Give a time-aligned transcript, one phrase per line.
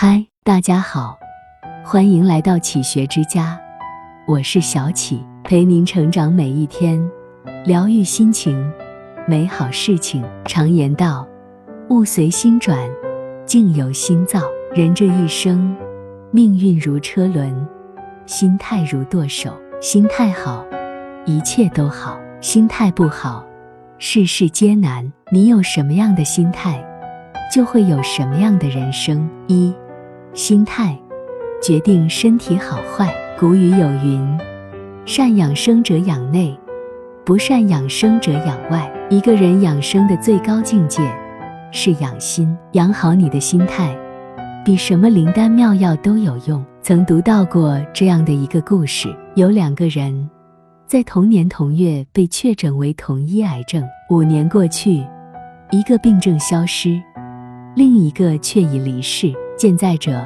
[0.00, 1.18] 嗨，大家好，
[1.84, 3.58] 欢迎来到启学之家，
[4.28, 7.04] 我是小启，陪您成长每一天，
[7.64, 8.56] 疗愈心情，
[9.26, 10.24] 美好事情。
[10.44, 11.26] 常言道，
[11.90, 12.78] 物随心转，
[13.44, 14.40] 境由心造。
[14.72, 15.76] 人这一生，
[16.30, 17.52] 命运如车轮，
[18.24, 19.52] 心态如舵手。
[19.80, 20.64] 心态好，
[21.26, 23.44] 一切都好；心态不好，
[23.98, 25.12] 事事皆难。
[25.32, 26.80] 你有什么样的心态，
[27.52, 29.28] 就会有什么样的人生。
[29.48, 29.74] 一
[30.34, 30.96] 心态
[31.62, 33.12] 决定身体好坏。
[33.38, 34.38] 古语有云
[35.06, 36.58] ：“善养生者养内，
[37.24, 41.00] 不善养生者养外。”一个人养生的最高境界
[41.72, 43.96] 是养心，养好你的心态，
[44.64, 46.62] 比什么灵丹妙药都有用。
[46.82, 50.28] 曾读到过这样的一个故事：有两个人
[50.86, 55.02] 在同年同月被确诊为同一癌症，五年过去，
[55.70, 57.00] 一个病症消失，
[57.74, 59.32] 另一个却已离世。
[59.58, 60.24] 健在者，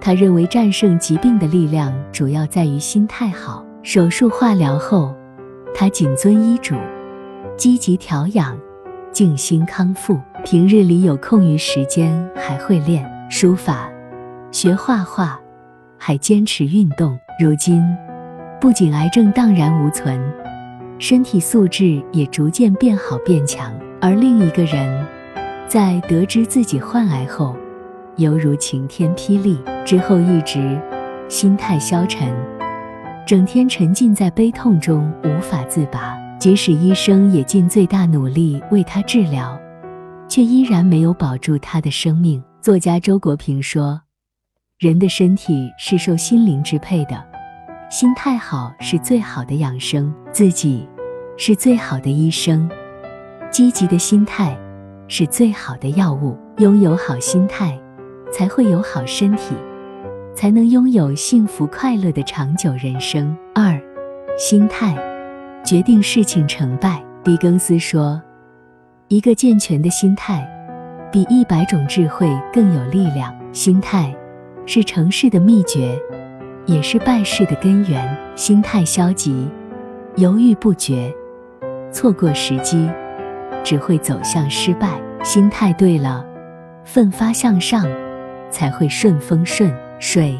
[0.00, 3.66] 他认为战胜疾病的力量主要在于心态好。
[3.82, 5.12] 手术化疗后，
[5.74, 6.76] 他谨遵医嘱，
[7.56, 8.56] 积极调养，
[9.10, 10.16] 静心康复。
[10.44, 13.90] 平日里有空余时间，还会练书法、
[14.52, 15.40] 学画画，
[15.98, 17.18] 还坚持运动。
[17.40, 17.82] 如今，
[18.60, 20.22] 不仅癌症荡然无存，
[21.00, 23.74] 身体素质也逐渐变好变强。
[24.00, 25.04] 而另一个人，
[25.66, 27.56] 在得知自己患癌后，
[28.16, 30.80] 犹如晴天霹雳，之后一直
[31.28, 32.30] 心态消沉，
[33.26, 36.20] 整天沉浸在悲痛中无法自拔。
[36.38, 39.56] 即使医生也尽最大努力为他治疗，
[40.28, 42.42] 却依然没有保住他的生命。
[42.60, 44.00] 作家周国平说
[44.78, 47.24] ：“人的身体是受心灵支配的，
[47.90, 50.88] 心态好是最好的养生，自己
[51.36, 52.68] 是最好的医生，
[53.50, 54.58] 积极的心态
[55.08, 56.36] 是最好的药物。
[56.58, 57.78] 拥有好心态。”
[58.32, 59.54] 才会有好身体，
[60.34, 63.36] 才能拥有幸福快乐的长久人生。
[63.54, 63.78] 二，
[64.38, 64.96] 心态
[65.62, 67.00] 决定事情成败。
[67.22, 68.20] 狄更斯说
[69.06, 70.44] ：“一个健全的心态，
[71.12, 73.32] 比一百种智慧更有力量。
[73.52, 74.12] 心态
[74.66, 75.96] 是成事的秘诀，
[76.66, 78.18] 也是败事的根源。
[78.34, 79.46] 心态消极、
[80.16, 81.14] 犹豫不决、
[81.92, 82.90] 错过时机，
[83.62, 85.00] 只会走向失败。
[85.22, 86.24] 心态对了，
[86.82, 87.86] 奋发向上。”
[88.52, 90.38] 才会顺风顺水，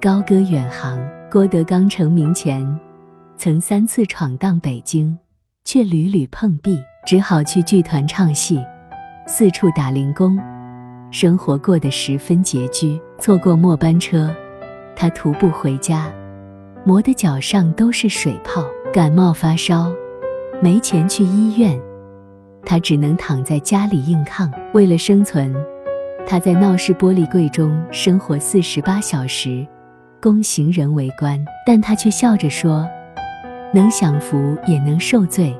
[0.00, 0.98] 高歌远航。
[1.30, 2.66] 郭德纲成名前，
[3.36, 5.16] 曾三次闯荡北京，
[5.64, 8.58] 却屡屡碰壁，只好去剧团唱戏，
[9.26, 10.38] 四处打零工，
[11.10, 13.00] 生活过得十分拮据。
[13.18, 14.34] 错过末班车，
[14.96, 16.10] 他徒步回家，
[16.84, 18.64] 磨得脚上都是水泡。
[18.92, 19.92] 感冒发烧，
[20.60, 21.80] 没钱去医院，
[22.64, 24.50] 他只能躺在家里硬抗。
[24.72, 25.54] 为了生存。
[26.26, 29.66] 他在闹市玻璃柜中生活四十八小时，
[30.20, 32.88] 供行人围观，但他却笑着说
[33.74, 35.58] ：“能享福也能受罪，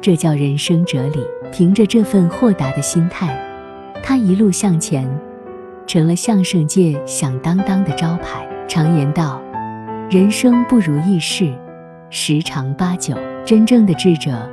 [0.00, 3.32] 这叫人生哲理。”凭着这份豁达的心态，
[4.02, 5.08] 他一路向前，
[5.86, 8.44] 成了相声界响当当的招牌。
[8.66, 9.40] 常言道
[10.10, 11.54] ：“人生不如意事
[12.10, 13.16] 十常八九。”
[13.46, 14.50] 真正的智者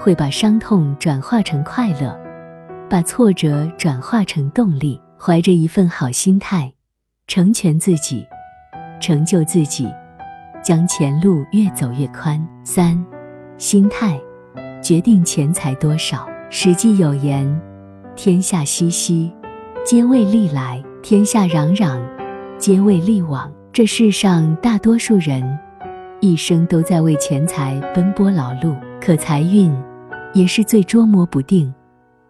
[0.00, 2.18] 会把伤痛转化成快乐。
[2.90, 6.72] 把挫折转化成动力，怀着一份好心态，
[7.26, 8.26] 成全自己，
[9.00, 9.86] 成就自己，
[10.62, 12.42] 将前路越走越宽。
[12.64, 13.04] 三，
[13.58, 14.18] 心态
[14.82, 16.26] 决定钱财多少。
[16.50, 17.60] 史记有言
[18.16, 19.30] ：“天下熙熙，
[19.84, 22.00] 皆为利来；天下攘攘，
[22.56, 25.58] 皆为利往。”这世上大多数人
[26.20, 29.72] 一生都在为钱财奔波劳碌，可财运
[30.32, 31.72] 也是最捉摸不定。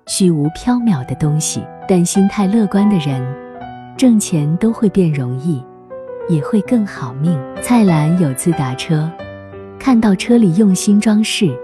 [0.08, 3.22] 虚无缥缈的东西，但心态乐观的人，
[3.94, 5.62] 挣钱都会变容易，
[6.30, 7.38] 也会更好命。
[7.62, 9.08] 蔡澜有次打车，
[9.78, 11.54] 看到车里用心装饰，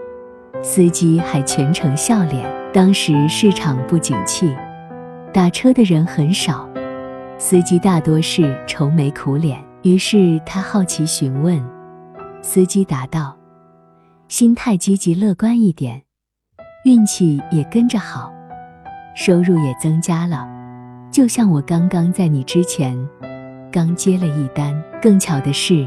[0.62, 2.44] 司机还全程笑脸。
[2.71, 4.55] 当时市场不景气，
[5.32, 6.69] 打车的人很少，
[7.38, 9.58] 司机大多是愁眉苦脸。
[9.81, 11.64] 于是他好奇询问，
[12.43, 13.35] 司机答道
[14.29, 16.02] ：“心态积极乐观一点，
[16.85, 18.31] 运气也跟着好。”
[19.14, 20.46] 收入也增加了，
[21.11, 22.99] 就像我刚刚在你之前，
[23.70, 24.75] 刚接了一单。
[25.00, 25.87] 更巧的是，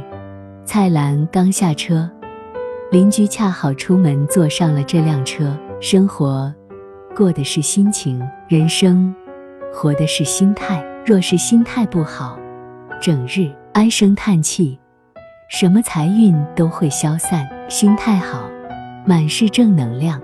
[0.63, 2.09] 蔡澜刚下车，
[2.91, 5.57] 邻居恰好出门坐上了这辆车。
[5.81, 6.53] 生活，
[7.15, 9.13] 过的是心情；人生，
[9.73, 10.83] 活的是心态。
[11.05, 12.37] 若是心态不好，
[13.01, 14.79] 整日唉声叹气，
[15.49, 17.47] 什么财运都会消散。
[17.69, 18.49] 心态好，
[19.05, 20.21] 满是正能量，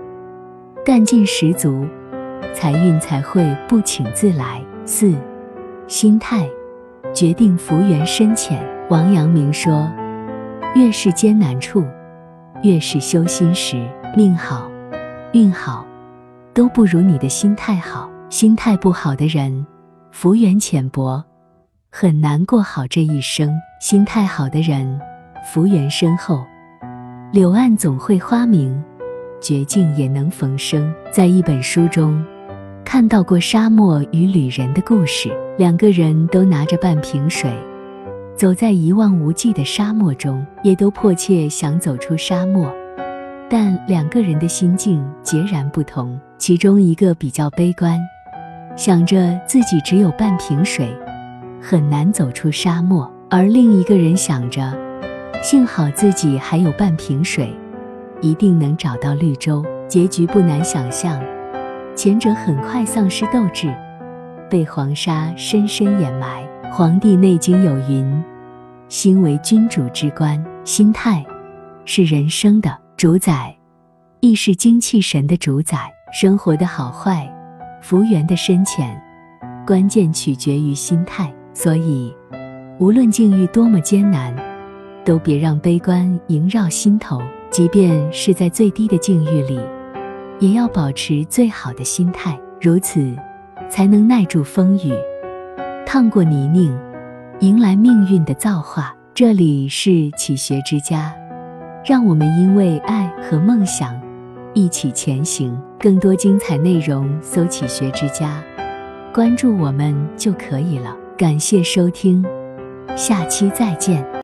[0.84, 1.86] 干劲十足。
[2.54, 4.62] 财运才会不请自来。
[4.86, 5.12] 四，
[5.86, 6.48] 心态
[7.12, 8.64] 决定福缘深浅。
[8.88, 9.90] 王阳明说
[10.76, 11.84] ：“越是艰难处，
[12.62, 13.82] 越是修心时。
[14.16, 14.70] 命好、
[15.32, 15.84] 运好，
[16.52, 18.08] 都不如你的心态好。
[18.30, 19.66] 心态不好的人，
[20.12, 21.24] 福缘浅薄，
[21.90, 23.48] 很难过好这一生；
[23.80, 25.00] 心态好的人，
[25.52, 26.44] 福缘深厚。
[27.32, 28.82] 柳暗总会花明，
[29.40, 32.24] 绝境也能逢生。”在一本书中。
[32.84, 37.50] 看到过沙漠与旅人的故事，两个人都拿着半瓶水，
[38.36, 42.72] 走在一望无际的沙漠中，也都迫切想走出沙漠，
[43.48, 46.18] 但两个人的心境截然不同。
[46.38, 47.98] 其中一个比较悲观，
[48.76, 50.94] 想着自己只有半瓶水，
[51.60, 54.72] 很难走出沙漠；而另一个人想着，
[55.42, 57.52] 幸好自己还有半瓶水，
[58.20, 59.64] 一定能找到绿洲。
[59.88, 61.20] 结局不难想象。
[61.96, 63.72] 前者很快丧失斗志，
[64.50, 66.42] 被黄沙深深掩埋。
[66.72, 68.24] 《黄帝内经》有云
[68.90, 71.24] ：“心为君主之官，心态
[71.84, 73.56] 是人生的主宰，
[74.18, 75.88] 亦是精气神的主宰。
[76.12, 77.32] 生活的好坏，
[77.80, 79.00] 福缘的深浅，
[79.64, 81.32] 关键取决于心态。
[81.52, 82.12] 所以，
[82.80, 84.34] 无论境遇多么艰难，
[85.04, 87.22] 都别让悲观萦绕心头。
[87.50, 89.60] 即便是在最低的境遇里。”
[90.40, 93.14] 也要保持最好的心态，如此
[93.70, 94.92] 才能耐住风雨，
[95.86, 96.76] 趟过泥泞，
[97.40, 98.94] 迎来命运的造化。
[99.14, 101.14] 这里是启学之家，
[101.84, 103.94] 让我们因为爱和梦想
[104.54, 105.56] 一起前行。
[105.78, 108.42] 更多精彩内容，搜“启学之家”，
[109.14, 110.96] 关注我们就可以了。
[111.16, 112.24] 感谢收听，
[112.96, 114.04] 下期再见。